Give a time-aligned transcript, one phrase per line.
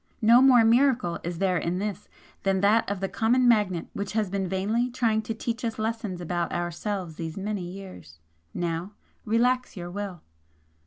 [0.23, 2.09] No more miracle is there in this
[2.41, 6.19] than that of the common magnet which has been vainly trying to teach us lessons
[6.19, 8.17] about ourselves these many years.
[8.51, 8.93] Now,
[9.25, 10.23] relax your will!"